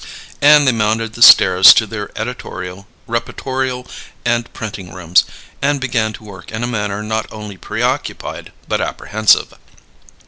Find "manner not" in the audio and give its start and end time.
6.67-7.27